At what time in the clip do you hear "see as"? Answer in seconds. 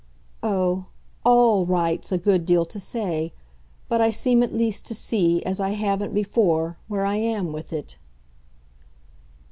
4.95-5.59